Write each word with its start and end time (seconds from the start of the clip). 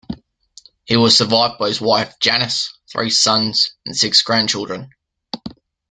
He 0.85 0.97
was 0.97 1.15
survived 1.15 1.59
by 1.59 1.67
his 1.67 1.79
wife 1.79 2.17
Janice, 2.19 2.73
three 2.91 3.11
sons 3.11 3.75
and 3.85 3.95
six 3.95 4.23
grandchildren. 4.23 4.89